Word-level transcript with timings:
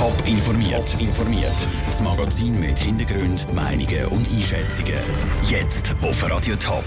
Top 0.00 0.16
informiert. 0.26 0.98
informiert. 0.98 1.68
Das 1.84 2.00
Magazin 2.00 2.58
mit 2.58 2.78
Hintergrund, 2.78 3.46
Meinungen 3.52 4.06
und 4.06 4.26
Einschätzungen. 4.30 4.98
Jetzt 5.46 5.94
auf 6.00 6.22
Radio 6.30 6.56
Top. 6.56 6.86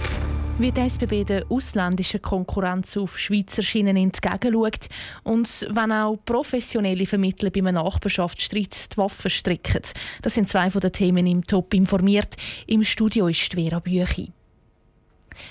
Wie 0.57 0.71
die 0.71 0.81
SBB 0.81 1.23
der 1.23 1.45
ausländischen 1.47 2.23
Konkurrenz 2.23 2.97
auf 2.97 3.19
Schweizer 3.19 3.61
Schienen 3.61 3.97
entgegenschaut 3.97 4.89
und 5.21 5.67
wenn 5.69 5.91
auch 5.91 6.17
professionelle 6.25 7.05
Vermittler 7.05 7.51
bei 7.51 7.59
einem 7.59 7.75
Nachbarschaftsstreit 7.75 8.91
die 8.91 8.97
Waffen 8.97 9.29
stricken. 9.29 9.83
Das 10.23 10.33
sind 10.33 10.49
zwei 10.49 10.71
von 10.71 10.81
den 10.81 10.91
Themen 10.91 11.27
im 11.27 11.45
Top 11.45 11.71
informiert. 11.75 12.35
Im 12.65 12.83
Studio 12.83 13.27
ist 13.27 13.53
Vera 13.53 13.77
Büchi. 13.77 14.31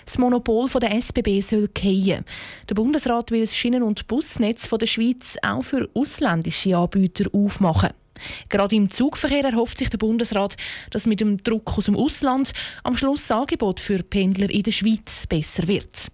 Das 0.04 0.18
Monopol 0.18 0.68
der 0.80 0.94
SBB 0.94 1.40
soll 1.40 1.68
fallen. 1.76 2.24
Der 2.68 2.74
Bundesrat 2.74 3.30
will 3.30 3.40
das 3.40 3.56
Schienen- 3.56 3.82
und 3.82 4.06
Busnetz 4.06 4.68
der 4.68 4.86
Schweiz 4.86 5.36
auch 5.42 5.62
für 5.62 5.88
ausländische 5.94 6.76
Anbieter 6.76 7.26
aufmachen. 7.32 7.90
Gerade 8.48 8.76
im 8.76 8.90
Zugverkehr 8.90 9.44
erhofft 9.44 9.78
sich 9.78 9.90
der 9.90 9.98
Bundesrat, 9.98 10.56
dass 10.90 11.06
mit 11.06 11.20
dem 11.20 11.42
Druck 11.42 11.76
aus 11.76 11.86
dem 11.86 11.96
Ausland 11.96 12.52
am 12.84 12.96
Schluss 12.96 13.26
das 13.26 13.36
Angebot 13.36 13.80
für 13.80 14.02
Pendler 14.02 14.50
in 14.50 14.62
der 14.62 14.72
Schweiz 14.72 15.26
besser 15.26 15.66
wird. 15.66 16.08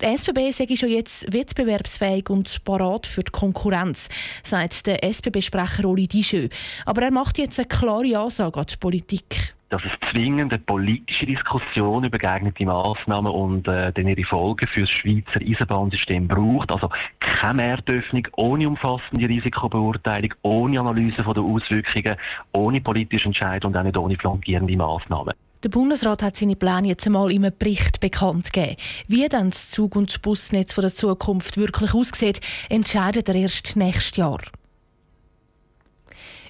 Der 0.00 0.12
SBB 0.12 0.52
sei 0.52 0.74
schon 0.74 0.88
jetzt 0.88 1.30
wettbewerbsfähig 1.32 2.30
und 2.30 2.64
parat 2.64 3.06
für 3.06 3.22
die 3.22 3.32
Konkurrenz, 3.32 4.08
sagt 4.42 4.86
der 4.86 5.04
SBB-Sprecher 5.04 5.84
Oli 5.84 6.08
Dischö. 6.08 6.48
Aber 6.86 7.02
er 7.02 7.10
macht 7.10 7.38
jetzt 7.38 7.58
eine 7.58 7.68
klare 7.68 8.18
Ansage 8.18 8.58
an 8.58 8.66
die 8.66 8.76
Politik 8.76 9.55
dass 9.68 9.82
es 9.84 10.10
zwingend 10.10 10.52
eine 10.52 10.62
politische 10.62 11.26
Diskussion 11.26 12.04
über 12.04 12.18
geeignete 12.18 12.64
Massnahmen 12.64 13.32
und 13.32 13.66
äh, 13.66 13.92
dann 13.92 14.08
ihre 14.08 14.24
Folgen 14.24 14.66
für 14.68 14.82
das 14.82 14.90
Schweizer 14.90 15.40
Eisenbahnsystem 15.40 16.28
braucht. 16.28 16.70
Also 16.70 16.88
keine 17.20 17.54
Mehrtöffnung 17.54 18.28
ohne 18.36 18.68
umfassende 18.68 19.28
Risikobeurteilung, 19.28 20.34
ohne 20.42 20.80
Analyse 20.80 21.22
der 21.22 21.42
Auswirkungen, 21.42 22.16
ohne 22.52 22.80
politische 22.80 23.26
Entscheidung 23.26 23.74
und 23.74 23.78
auch 23.78 23.84
nicht 23.84 23.96
ohne 23.96 24.16
flankierende 24.16 24.76
Massnahmen. 24.76 25.34
Der 25.62 25.70
Bundesrat 25.70 26.22
hat 26.22 26.36
seine 26.36 26.54
Pläne 26.54 26.88
jetzt 26.88 27.06
einmal 27.06 27.32
im 27.32 27.50
Bericht 27.58 27.98
bekannt 27.98 28.52
gegeben. 28.52 28.76
Wie 29.08 29.28
dann 29.28 29.50
das 29.50 29.70
Zug- 29.70 29.96
und 29.96 30.10
das 30.10 30.18
Busnetz 30.20 30.72
von 30.72 30.82
der 30.82 30.94
Zukunft 30.94 31.56
wirklich 31.56 31.92
aussieht, 31.92 32.40
entscheidet 32.68 33.28
er 33.28 33.34
erst 33.34 33.74
nächstes 33.74 34.16
Jahr. 34.16 34.40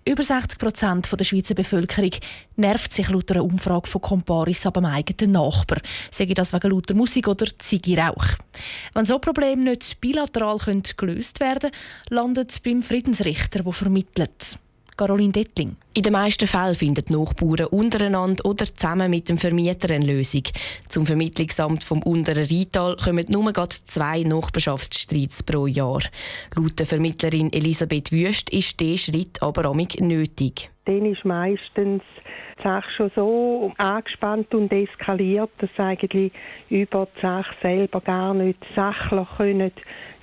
Über 0.09 0.23
60 0.23 0.59
Prozent 0.59 1.09
der 1.19 1.25
Schweizer 1.25 1.55
Bevölkerung 1.55 2.13
nervt 2.55 2.93
sich 2.93 3.09
laut 3.09 3.29
einer 3.33 3.43
Umfrage 3.43 3.89
von 3.89 4.01
Comparis 4.01 4.65
ab 4.65 4.75
dem 4.75 4.85
eigenen 4.85 5.33
Nachbar. 5.33 5.79
Sage 6.13 6.33
das 6.33 6.53
wegen 6.53 6.71
lauter 6.71 6.95
Musik 6.95 7.27
oder 7.27 7.47
Zigarrauch. 7.59 8.25
Wenn 8.95 9.05
so 9.05 9.19
Probleme 9.19 9.65
nicht 9.65 10.01
bilateral 10.01 10.59
gelöst 10.97 11.41
werden 11.41 11.73
können, 11.73 12.17
landet 12.17 12.63
beim 12.63 12.85
Friedensrichter, 12.85 13.65
der 13.65 13.73
vermittelt. 13.73 14.61
Caroline 14.97 15.33
Dettling. 15.33 15.77
In 15.93 16.03
den 16.03 16.13
meisten 16.13 16.47
Fällen 16.47 16.75
finden 16.75 17.05
die 17.07 17.13
Nachbarn 17.13 17.67
untereinander 17.67 18.45
oder 18.47 18.65
zusammen 18.65 19.11
mit 19.11 19.29
dem 19.29 19.37
Vermieter 19.37 19.95
eine 19.95 20.07
Lösung. 20.07 20.45
Zum 20.89 21.05
Vermittlungsamt 21.05 21.85
vom 21.85 22.03
unteren 22.03 22.47
Rheintal 22.47 22.97
kommen 22.97 23.27
nur 23.29 23.53
gerade 23.53 23.77
zwei 23.85 24.23
Nachbarschaftsstreits 24.23 25.43
pro 25.43 25.67
Jahr. 25.67 26.01
Laut 26.55 26.79
der 26.79 26.87
Vermittlerin 26.87 27.53
Elisabeth 27.53 28.11
Wüst 28.11 28.49
ist 28.51 28.81
dieser 28.81 29.13
Schritt 29.13 29.43
aber 29.43 29.67
amig 29.67 30.01
nötig. 30.01 30.71
Dann 30.87 31.05
ist 31.05 31.25
meistens 31.25 32.03
die 32.59 32.63
Sache 32.63 32.91
schon 32.91 33.11
so 33.15 33.73
angespannt 33.77 34.55
und 34.55 34.73
eskaliert, 34.73 35.51
dass 35.59 35.71
eigentlich 35.79 36.33
über 36.71 37.09
die 37.17 37.21
Sache 37.21 37.55
selber 37.61 38.01
gar 38.01 38.33
nicht 38.33 38.65
sachlich 38.75 39.29
können 39.37 39.73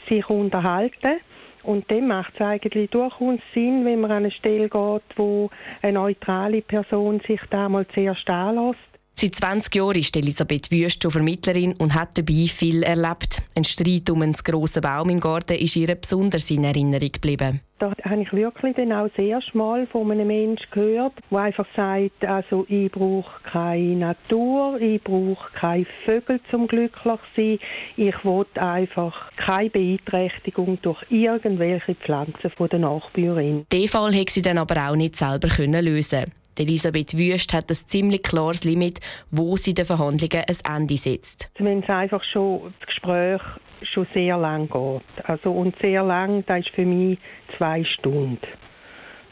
sich 0.07 0.27
unterhalten 0.29 0.99
können. 1.01 1.19
Und 1.63 1.89
dann 1.89 2.07
macht 2.07 2.35
es 2.35 2.41
eigentlich 2.41 2.89
durchaus 2.89 3.39
Sinn, 3.53 3.85
wenn 3.85 4.01
man 4.01 4.11
an 4.11 4.17
eine 4.17 4.31
Stelle 4.31 4.69
geht, 4.69 5.01
wo 5.15 5.49
eine 5.81 5.93
neutrale 5.93 6.61
Person 6.61 7.21
sich 7.21 7.41
da 7.49 7.69
mal 7.69 7.85
anlässt. 8.27 8.92
Seit 9.15 9.35
20 9.35 9.75
Jahren 9.75 9.99
ist 9.99 10.17
Elisabeth 10.17 10.71
Wüst 10.71 11.01
schon 11.01 11.11
Vermittlerin 11.11 11.75
und 11.77 11.93
hat 11.93 12.17
dabei 12.17 12.47
viel 12.47 12.83
erlebt. 12.83 13.41
Ein 13.55 13.63
Streit 13.63 14.09
um 14.09 14.21
einen 14.21 14.33
grossen 14.33 14.81
Baum 14.81 15.09
im 15.09 15.19
Garten 15.19 15.53
ist 15.53 15.75
ihr 15.75 15.93
besonders 15.95 16.49
in 16.49 16.63
Erinnerung 16.63 17.11
geblieben. 17.11 17.61
Da 17.79 17.93
habe 18.03 18.21
ich 18.21 18.33
wirklich 18.33 18.75
dann 18.75 18.91
auch 18.91 19.09
das 19.09 19.17
erste 19.17 19.57
Mal 19.57 19.85
von 19.87 20.09
einem 20.11 20.27
Menschen 20.27 20.65
gehört, 20.71 21.13
der 21.29 21.39
einfach 21.39 21.67
sagt, 21.75 22.25
also 22.25 22.65
ich 22.67 22.91
brauche 22.91 23.41
keine 23.43 23.95
Natur, 23.95 24.79
ich 24.81 25.03
brauche 25.03 25.51
keine 25.53 25.85
Vögel 26.05 26.39
zum 26.49 26.67
glücklich 26.67 27.19
sein, 27.35 27.59
ich 27.97 28.25
will 28.25 28.45
einfach 28.55 29.31
keine 29.35 29.69
Beeinträchtigung 29.69 30.79
durch 30.81 31.03
irgendwelche 31.09 31.95
Pflanzen 31.95 32.49
von 32.49 32.69
der 32.69 32.79
Nachbarin. 32.79 33.65
Den 33.71 33.87
Fall 33.87 34.13
hätte 34.13 34.33
sie 34.33 34.41
dann 34.41 34.57
aber 34.57 34.89
auch 34.89 34.95
nicht 34.95 35.15
selber 35.15 35.49
lösen 35.81 36.31
Elisabeth 36.59 37.17
Wüst 37.17 37.53
hat 37.53 37.69
ein 37.69 37.75
ziemlich 37.75 38.23
klares 38.23 38.63
Limit, 38.63 38.99
wo 39.31 39.57
sie 39.57 39.73
den 39.73 39.85
Verhandlungen 39.85 40.43
ein 40.47 40.75
Ende 40.81 40.97
setzt. 40.97 41.49
Wenn 41.57 41.83
es 41.83 41.89
einfach 41.89 42.23
schon 42.23 42.73
das 42.79 42.87
Gespräch 42.87 43.41
schon 43.81 44.07
sehr 44.13 44.37
lang 44.37 44.69
geht. 44.69 45.25
Also, 45.25 45.51
und 45.51 45.77
sehr 45.79 46.03
lang, 46.03 46.43
das 46.45 46.59
ist 46.59 46.69
für 46.69 46.85
mich 46.85 47.19
zwei 47.57 47.83
Stunden. 47.83 48.39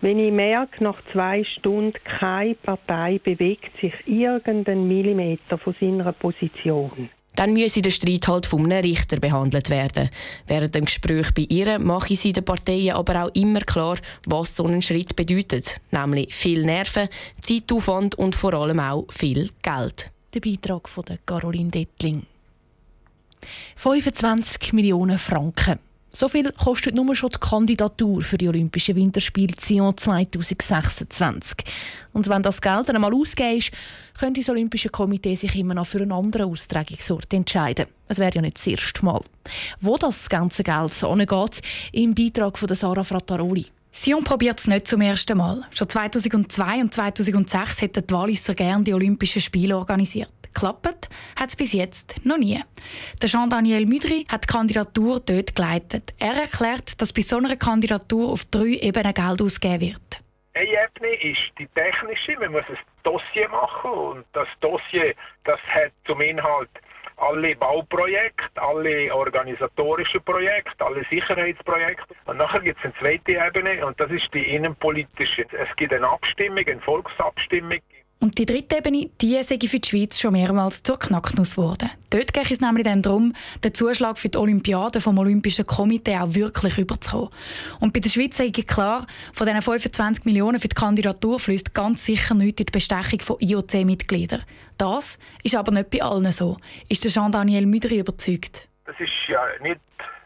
Wenn 0.01 0.17
ich 0.17 0.31
merke, 0.31 0.83
nach 0.83 0.99
zwei 1.11 1.43
Stunden 1.43 1.93
keine 2.03 2.55
Partei 2.55 3.19
bewegt 3.23 3.79
sich 3.79 3.93
irgendeinen 4.07 4.87
Millimeter 4.87 5.59
von 5.59 5.75
seiner 5.79 6.11
Position, 6.11 7.09
dann 7.35 7.53
müsse 7.53 7.81
der 7.81 7.91
Streit 7.91 8.27
halt 8.27 8.45
von 8.45 8.65
einem 8.65 8.83
Richter 8.83 9.17
behandelt 9.17 9.69
werden. 9.69 10.09
Während 10.47 10.75
dem 10.75 10.85
Gespräch 10.85 11.33
bei 11.33 11.45
ihr 11.49 11.79
mache 11.79 12.15
sie 12.15 12.33
den 12.33 12.45
Parteien 12.45 12.95
aber 12.95 13.25
auch 13.25 13.31
immer 13.33 13.61
klar, 13.61 13.97
was 14.25 14.55
so 14.55 14.65
ein 14.65 14.81
Schritt 14.81 15.15
bedeutet. 15.15 15.77
Nämlich 15.91 16.35
viel 16.35 16.63
Nerven, 16.63 17.07
Zeitaufwand 17.41 18.15
und 18.15 18.35
vor 18.35 18.53
allem 18.53 18.79
auch 18.79 19.05
viel 19.09 19.49
Geld. 19.61 20.11
Der 20.33 20.39
Beitrag 20.39 20.87
von 20.89 21.05
Caroline 21.25 21.69
Dettling. 21.69 22.23
25 23.75 24.73
Millionen 24.73 25.17
Franken. 25.17 25.79
So 26.13 26.27
viel 26.27 26.51
kostet 26.51 26.93
nur 26.93 27.15
schon 27.15 27.29
die 27.29 27.39
Kandidatur 27.39 28.21
für 28.21 28.37
die 28.37 28.49
Olympischen 28.49 28.95
Winterspiele 28.97 29.55
Sion 29.57 29.95
2026. 29.95 31.59
Und 32.11 32.27
wenn 32.27 32.43
das 32.43 32.61
Geld 32.61 32.89
dann 32.89 32.97
einmal 32.97 33.13
ist, 33.13 33.37
könnte 34.19 34.41
das 34.41 34.49
Olympische 34.49 34.89
Komitee 34.89 35.35
sich 35.35 35.55
immer 35.55 35.73
noch 35.73 35.87
für 35.87 36.01
einen 36.01 36.11
anderen 36.11 36.51
Austragungsort 36.51 37.33
entscheiden. 37.33 37.85
Es 38.09 38.19
wäre 38.19 38.35
ja 38.35 38.41
nicht 38.41 38.57
das 38.57 38.67
erste 38.67 39.05
Mal. 39.05 39.21
Wo 39.79 39.97
das 39.97 40.27
ganze 40.27 40.63
Geld 40.63 40.93
so 40.93 41.13
geht, 41.13 41.61
im 41.93 42.13
Beitrag 42.13 42.57
von 42.57 42.75
Sarah 42.75 43.05
Frattaroli. 43.05 43.67
Sion 43.93 44.23
probiert 44.23 44.59
es 44.59 44.67
nicht 44.67 44.87
zum 44.87 45.01
ersten 45.01 45.37
Mal. 45.37 45.63
Schon 45.71 45.87
2002 45.87 46.81
und 46.81 46.93
2006 46.93 47.81
hätten 47.81 48.05
die 48.05 48.13
Walliser 48.13 48.53
gerne 48.53 48.83
die 48.83 48.93
Olympischen 48.93 49.41
Spiele 49.41 49.77
organisiert. 49.77 50.40
Geklappt 50.53 51.09
hat 51.39 51.49
es 51.49 51.55
bis 51.55 51.73
jetzt 51.73 52.25
noch 52.25 52.37
nie. 52.37 52.61
Der 53.21 53.29
Jean-Daniel 53.29 53.85
Müdri 53.85 54.25
hat 54.29 54.43
die 54.43 54.47
Kandidatur 54.47 55.19
dort 55.19 55.55
geleitet. 55.55 56.13
Er 56.19 56.33
erklärt, 56.33 56.99
dass 57.01 57.13
bei 57.13 57.21
so 57.21 57.37
einer 57.37 57.55
Kandidatur 57.55 58.29
auf 58.29 58.45
drei 58.45 58.79
Ebenen 58.81 59.13
Geld 59.13 59.41
ausgegeben 59.41 59.81
wird. 59.81 60.21
Eine 60.53 60.65
Ebene 60.65 61.15
ist 61.15 61.53
die 61.57 61.67
technische. 61.67 62.37
Man 62.39 62.51
muss 62.51 62.63
ein 62.67 62.77
Dossier 63.03 63.47
machen 63.49 63.91
und 63.91 64.25
das 64.33 64.47
Dossier 64.59 65.15
das 65.45 65.59
hat 65.61 65.91
zum 66.05 66.19
Inhalt 66.21 66.69
alle 67.21 67.55
Bauprojekte, 67.55 68.61
alle 68.61 69.13
organisatorischen 69.13 70.21
Projekte, 70.23 70.83
alle 70.83 71.05
Sicherheitsprojekte. 71.09 72.15
Und 72.25 72.37
nachher 72.37 72.61
gibt 72.61 72.79
es 72.79 72.85
eine 72.85 72.93
zweite 72.95 73.33
Ebene 73.33 73.85
und 73.85 73.99
das 73.99 74.09
ist 74.11 74.33
die 74.33 74.55
innenpolitische. 74.55 75.45
Es 75.51 75.73
gibt 75.75 75.93
eine 75.93 76.09
Abstimmung, 76.09 76.65
eine 76.67 76.81
Volksabstimmung 76.81 77.79
und 78.21 78.37
die 78.37 78.45
dritte 78.45 78.77
Ebene, 78.77 79.09
die 79.19 79.41
sei 79.43 79.57
für 79.67 79.79
die 79.79 79.89
Schweiz 79.89 80.19
schon 80.19 80.33
mehrmals 80.33 80.83
zur 80.83 80.99
Knacknuss 80.99 81.55
geworden. 81.55 81.89
Dort 82.11 82.33
geht 82.33 82.51
es 82.51 82.61
nämlich 82.61 82.85
dann 82.85 83.01
darum, 83.01 83.33
den 83.63 83.73
Zuschlag 83.73 84.19
für 84.19 84.29
die 84.29 84.37
Olympiade 84.37 85.01
vom 85.01 85.17
Olympischen 85.17 85.65
Komitee 85.65 86.17
auch 86.17 86.33
wirklich 86.35 86.77
überzukommen. 86.77 87.29
Und 87.79 87.93
bei 87.93 87.99
der 87.99 88.09
Schweiz 88.09 88.37
sei 88.37 88.51
klar, 88.51 89.07
von 89.33 89.47
diesen 89.47 89.63
25 89.63 90.23
Millionen 90.25 90.59
für 90.59 90.67
die 90.67 90.75
Kandidatur 90.75 91.39
fließt 91.39 91.73
ganz 91.73 92.05
sicher 92.05 92.35
nichts 92.35 92.61
in 92.61 92.67
die 92.67 92.71
Bestechung 92.71 93.19
von 93.21 93.37
IOC-Mitgliedern. 93.39 94.43
Das 94.77 95.17
ist 95.43 95.55
aber 95.55 95.71
nicht 95.71 95.89
bei 95.89 96.03
allen 96.03 96.31
so. 96.31 96.57
Ist 96.89 97.03
der 97.03 97.11
Jean-Daniel 97.11 97.65
Müdri 97.65 97.99
überzeugt? 97.99 98.67
Das 98.85 98.99
ist 98.99 99.11
ja 99.27 99.41
nicht 99.61 99.81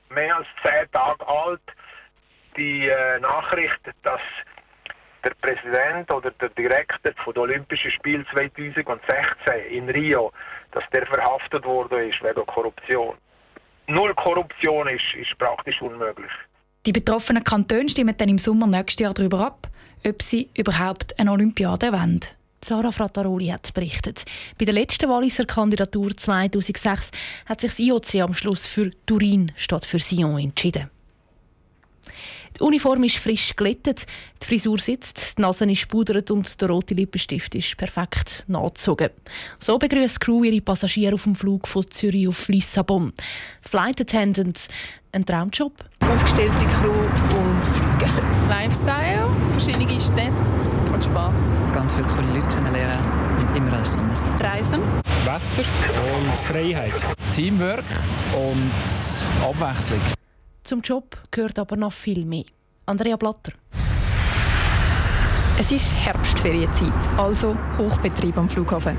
mehr 0.09 0.35
als 0.35 0.47
zehn 0.61 0.91
Tage 0.91 1.25
alt, 1.25 1.61
die 2.57 2.87
äh, 2.87 3.19
Nachricht, 3.21 3.79
dass 4.03 4.21
der 5.25 5.33
Präsident 5.41 6.11
oder 6.11 6.31
der 6.31 6.49
Direktor 6.49 7.11
von 7.23 7.33
den 7.33 7.43
Olympischen 7.43 7.91
Spielen 7.91 8.25
2016 8.31 9.71
in 9.71 9.89
Rio, 9.89 10.31
dass 10.71 10.83
der 10.93 11.05
verhaftet 11.05 11.65
worden 11.65 12.09
ist 12.09 12.23
wegen 12.23 12.45
Korruption. 12.45 13.15
Null 13.87 14.13
Korruption 14.15 14.87
ist, 14.87 15.15
ist 15.19 15.37
praktisch 15.37 15.81
unmöglich. 15.81 16.31
Die 16.85 16.91
betroffenen 16.91 17.43
Kantone 17.43 17.89
stimmen 17.89 18.15
dann 18.17 18.29
im 18.29 18.37
Sommer 18.37 18.67
nächstes 18.67 19.03
Jahr 19.03 19.13
darüber 19.13 19.47
ab, 19.47 19.67
ob 20.07 20.21
sie 20.21 20.49
überhaupt 20.55 21.19
eine 21.19 21.31
Olympiade 21.31 21.91
wollen. 21.91 22.21
Sarah 22.63 22.91
Frattaroli 22.91 23.47
hat 23.47 23.73
berichtet. 23.73 24.25
Bei 24.57 24.65
der 24.65 24.73
letzten 24.73 25.09
Walliser 25.09 25.45
Kandidatur 25.45 26.15
2006 26.15 27.11
hat 27.45 27.61
sich 27.61 27.71
das 27.71 27.79
IOC 27.79 28.15
am 28.21 28.33
Schluss 28.33 28.65
für 28.65 28.91
Turin 29.05 29.51
statt 29.55 29.85
für 29.85 29.99
Sion 29.99 30.39
entschieden. 30.39 30.89
Die 32.57 32.63
Uniform 32.63 33.03
ist 33.03 33.17
frisch 33.17 33.53
glättet, 33.55 34.05
die 34.41 34.45
Frisur 34.45 34.77
sitzt, 34.77 35.37
die 35.37 35.41
Nase 35.41 35.69
ist 35.69 35.89
pudert 35.89 36.31
und 36.31 36.61
der 36.61 36.69
rote 36.69 36.93
Lippenstift 36.93 37.53
ist 37.55 37.75
perfekt 37.75 38.45
nachgezogen. 38.47 39.09
So 39.59 39.77
begrüßt 39.77 40.21
Crew 40.21 40.43
ihre 40.45 40.61
Passagiere 40.61 41.15
auf 41.15 41.23
dem 41.23 41.35
Flug 41.35 41.67
von 41.67 41.89
Zürich 41.89 42.27
auf 42.27 42.47
Lissabon. 42.47 43.11
Flight 43.61 43.99
Attendant, 44.01 44.67
ein 45.11 45.25
Traumjob? 45.25 45.73
Aufgestellte 45.99 46.65
Crew 46.79 46.91
und 46.91 47.65
Flüge. 47.65 48.11
Lifestyle, 48.49 49.27
verschiedene 49.51 49.99
Städte 49.99 50.31
und 50.93 51.03
Spass. 51.03 51.35
Ganz 51.73 51.93
viele 51.93 52.07
coole 52.07 52.39
Leute 52.39 52.55
kennenlernen 52.55 52.99
und 53.39 53.57
immer 53.57 53.73
alles 53.73 53.91
Sonne 53.91 54.15
sein. 54.15 54.29
Reisen. 54.39 54.81
Wetter 55.25 55.67
und 56.15 56.41
Freiheit. 56.47 57.05
Teamwork 57.33 57.83
und 58.33 58.71
Abwechslung. 59.43 59.99
Zum 60.65 60.81
Job 60.81 61.21
gehört 61.29 61.59
aber 61.59 61.77
noch 61.77 61.93
viel 61.93 62.25
mehr. 62.25 62.45
Andrea 62.87 63.17
Blatter. 63.17 63.53
Es 65.57 65.71
ist 65.71 65.89
Herbstferienzeit, 65.93 66.91
also 67.15 67.55
Hochbetrieb 67.77 68.37
am 68.37 68.49
Flughafen. 68.49 68.97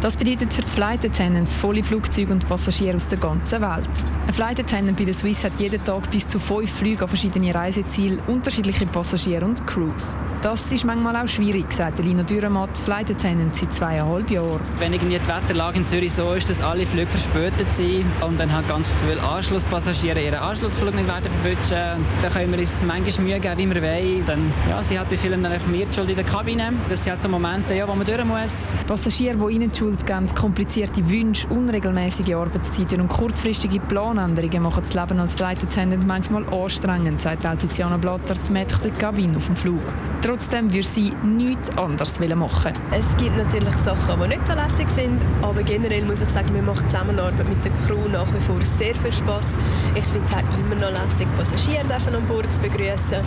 Das 0.00 0.16
bedeutet 0.16 0.54
für 0.54 0.62
die 0.62 0.72
Flight 0.72 1.04
Attendants 1.04 1.54
volle 1.54 1.82
Flugzeuge 1.82 2.32
und 2.32 2.48
Passagiere 2.48 2.96
aus 2.96 3.06
der 3.08 3.18
ganzen 3.18 3.60
Welt. 3.60 3.88
Ein 4.26 4.32
Flight 4.32 4.60
Attendant 4.60 4.96
bei 4.96 5.04
der 5.04 5.12
Swiss 5.12 5.44
hat 5.44 5.52
jeden 5.58 5.84
Tag 5.84 6.10
bis 6.10 6.26
zu 6.26 6.38
fünf 6.38 6.72
Flüge 6.72 7.02
an 7.02 7.08
verschiedene 7.08 7.54
Reiseziele, 7.54 8.16
unterschiedliche 8.28 8.86
Passagiere 8.86 9.44
und 9.44 9.66
Crews. 9.66 10.16
Das 10.40 10.72
ist 10.72 10.86
manchmal 10.86 11.16
auch 11.16 11.28
schwierig, 11.28 11.70
sagt 11.70 11.98
Lino 11.98 12.22
Dürrematt, 12.22 12.78
Flight 12.78 13.10
Attendant 13.10 13.54
seit 13.54 13.74
zweieinhalb 13.74 14.30
Jahren. 14.30 14.60
Wenn 14.78 14.94
irgendwie 14.94 15.18
die 15.18 15.28
Wetterlage 15.28 15.80
in 15.80 15.86
Zürich 15.86 16.14
so 16.14 16.32
ist, 16.32 16.48
dass 16.48 16.62
alle 16.62 16.86
Flüge 16.86 17.08
verspätet 17.08 17.70
sind 17.72 18.06
und 18.26 18.40
dann 18.40 18.50
halt 18.50 18.66
ganz 18.68 18.90
viele 19.06 19.22
Anschlusspassagiere 19.22 20.22
ihren 20.22 20.38
Anschlussflug 20.38 20.94
nicht 20.94 21.08
werden 21.08 21.30
verwünschen, 21.42 22.06
dann 22.22 22.32
können 22.32 22.52
wir 22.52 22.58
uns 22.58 22.80
manchmal 22.86 23.26
Mühe 23.26 23.38
geben, 23.38 23.58
wie 23.58 23.74
wir 23.74 23.82
wollen. 23.82 24.24
Dann, 24.24 24.52
ja, 24.70 24.82
sie 24.82 24.98
hat 24.98 25.10
bei 25.10 25.18
vielen 25.18 25.42
mehr 25.42 25.89
Schuld 25.94 26.10
in 26.10 26.16
der 26.16 26.24
Kabine. 26.24 26.72
Das 26.88 27.02
sind 27.02 27.12
halt 27.12 27.22
so 27.22 27.28
Momente, 27.28 27.74
ja, 27.74 27.86
wo 27.88 27.94
man 27.94 28.06
durch 28.06 28.24
muss. 28.24 28.72
Passagiere, 28.86 29.36
die 29.36 29.54
ihnen 29.54 29.72
die 29.72 29.78
Schuld 29.78 30.06
geben, 30.06 30.32
komplizierte 30.34 31.08
Wünsche, 31.10 31.46
unregelmäßige 31.48 32.34
Arbeitszeiten 32.34 33.00
und 33.00 33.08
kurzfristige 33.08 33.80
Planänderungen 33.80 34.62
machen 34.62 34.82
das 34.84 34.94
Leben 34.94 35.18
als 35.18 35.34
Flight 35.34 35.62
Attendant 35.62 36.06
manchmal 36.06 36.44
anstrengend, 36.52 37.20
sagt 37.20 37.42
Tiziana 37.60 37.96
Blatter, 37.96 38.34
die 38.34 38.52
Mädchen 38.52 38.80
der 38.82 38.90
Kabine 38.92 39.36
auf 39.36 39.46
dem 39.46 39.56
Flug. 39.56 39.82
Trotzdem 40.22 40.72
würde 40.72 40.86
sie 40.86 41.12
nichts 41.24 41.76
anderes 41.76 42.20
machen. 42.20 42.72
Es 42.92 43.16
gibt 43.16 43.36
natürlich 43.36 43.74
Sachen, 43.76 44.22
die 44.22 44.28
nicht 44.28 44.46
so 44.46 44.54
lässig 44.54 44.88
sind, 44.90 45.20
aber 45.42 45.62
generell 45.62 46.04
muss 46.04 46.20
ich 46.20 46.28
sagen, 46.28 46.52
mir 46.52 46.62
macht 46.62 46.84
die 46.84 46.88
Zusammenarbeit 46.88 47.48
mit 47.48 47.64
der 47.64 47.72
Crew 47.86 48.08
nach 48.12 48.26
wie 48.28 48.40
vor 48.46 48.60
sehr 48.78 48.94
viel 48.94 49.12
Spaß. 49.12 49.46
Ich 49.94 50.04
finde 50.04 50.26
es 50.26 50.34
auch 50.34 50.58
immer 50.58 50.74
noch 50.74 50.90
lässig, 50.90 51.26
Passagiere 51.36 52.16
an 52.16 52.26
Bord 52.28 52.46
zu 52.54 52.60
begrüßen. 52.60 53.24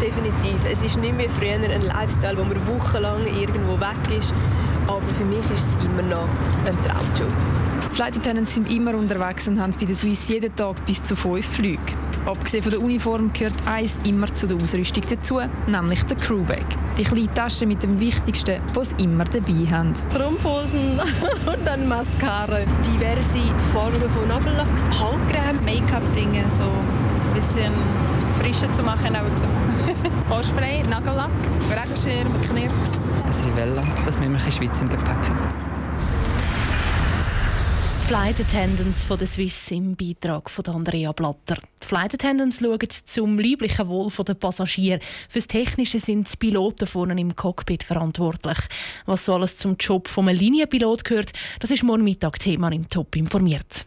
Definitiv. 0.00 0.56
Es 0.64 0.82
ist 0.82 0.98
nicht 0.98 1.14
mehr 1.14 1.28
früher 1.28 1.56
ein 1.56 1.82
Lifestyle, 2.00 2.38
wo 2.38 2.44
man 2.44 2.66
wochenlang 2.66 3.26
irgendwo 3.26 3.78
weg 3.78 4.18
ist. 4.18 4.32
Aber 4.86 5.02
für 5.18 5.24
mich 5.24 5.44
ist 5.52 5.66
es 5.66 5.84
immer 5.84 6.02
noch 6.02 6.28
ein 6.66 6.76
Traumjob. 6.84 7.32
Flight 7.92 8.16
Attendants 8.16 8.54
sind 8.54 8.70
immer 8.70 8.94
unterwegs 8.94 9.46
und 9.46 9.60
haben 9.60 9.74
bei 9.78 9.84
der 9.84 9.96
Swiss 9.96 10.28
jeden 10.28 10.54
Tag 10.56 10.82
bis 10.86 11.02
zu 11.04 11.14
fünf 11.14 11.46
Flüge. 11.46 11.78
Abgesehen 12.24 12.62
von 12.62 12.70
der 12.70 12.80
Uniform 12.80 13.32
gehört 13.32 13.54
eins 13.66 13.92
immer 14.04 14.32
zu 14.32 14.46
der 14.46 14.56
Ausrüstung 14.56 15.02
dazu, 15.10 15.40
nämlich 15.66 16.02
der 16.04 16.16
Crewbag. 16.16 16.64
Die 16.96 17.04
kleine 17.04 17.34
Tasche 17.34 17.66
mit 17.66 17.82
dem 17.82 18.00
Wichtigsten, 18.00 18.60
was 18.74 18.90
sie 18.90 19.04
immer 19.04 19.24
dabei 19.24 19.66
haben. 19.70 19.92
Strumpfhosen 20.10 21.00
und 21.46 21.66
dann 21.66 21.88
Mascara. 21.88 22.60
Diverse 22.86 23.52
Formen 23.72 24.10
von 24.10 24.28
Nagellack, 24.28 24.68
Handcreme, 24.98 25.64
Make-up-Dinge, 25.64 26.44
so 26.58 26.99
ein 27.30 27.40
bisschen 27.40 27.72
frischer 28.40 28.72
zu 28.74 28.82
machen. 28.82 29.14
Auch 29.16 30.30
Haarspray, 30.30 30.82
Nagellack, 30.84 31.30
Regenschirm, 31.70 32.28
Knirps. 32.42 32.90
Ein 33.24 33.50
Rivella, 33.50 33.82
dass 34.04 34.18
wir 34.18 34.26
immer 34.26 34.42
ein 34.42 34.52
Schweiz 34.52 34.80
im 34.80 34.88
Gepäck 34.88 35.08
haben. 35.08 35.70
Flight 38.06 38.40
Attendants 38.40 39.04
von 39.04 39.18
der 39.18 39.28
Swiss 39.28 39.70
im 39.70 39.94
Beitrag 39.94 40.50
von 40.50 40.66
Andrea 40.66 41.12
Blatter. 41.12 41.58
Die 41.80 41.86
Flight 41.86 42.14
Attendants 42.14 42.58
schauen 42.58 42.88
zum 43.04 43.38
lieblichen 43.38 43.86
Wohl 43.86 44.10
der 44.10 44.34
Passagiere. 44.34 44.98
Fürs 45.28 45.46
Technische 45.46 46.00
sind 46.00 46.32
die 46.32 46.36
Piloten 46.36 46.88
vorne 46.88 47.20
im 47.20 47.36
Cockpit 47.36 47.84
verantwortlich. 47.84 48.58
Was 49.06 49.26
so 49.26 49.34
alles 49.34 49.58
zum 49.58 49.76
Job 49.78 50.08
vom 50.08 50.26
Linienpilot 50.26 51.04
gehört, 51.04 51.30
das 51.60 51.70
ist 51.70 51.84
morgen 51.84 52.02
Mittag 52.02 52.40
Thema 52.40 52.72
im 52.72 52.88
Top 52.88 53.14
informiert. 53.14 53.86